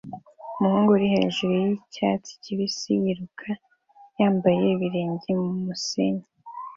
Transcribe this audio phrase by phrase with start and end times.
[0.57, 3.49] Umuhungu uri hejuru yicyatsi kibisi yiruka
[4.19, 6.25] yambaye ibirenge mumusenyi